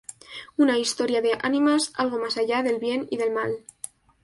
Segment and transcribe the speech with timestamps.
[0.57, 3.53] Una historia de ánimas, algo más allá del bien y del mal.